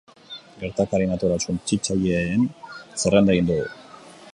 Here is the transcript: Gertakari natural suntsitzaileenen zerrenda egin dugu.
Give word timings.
Gertakari 0.61 1.05
natural 1.11 1.43
suntsitzaileenen 1.49 2.49
zerrenda 3.05 3.37
egin 3.39 3.53
dugu. 3.53 3.73